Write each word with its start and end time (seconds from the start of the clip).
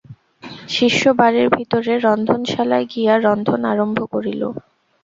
শিষ্য 0.69 1.03
বাড়ীর 1.19 1.47
ভিতরে 1.49 1.93
রন্ধনশালায় 1.99 2.85
গিয়া 2.91 3.13
রন্ধন 3.19 3.61
আরম্ভ 3.71 3.99
করিল। 4.13 4.41